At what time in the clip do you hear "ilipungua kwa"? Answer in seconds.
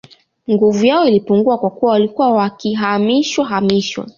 1.07-1.69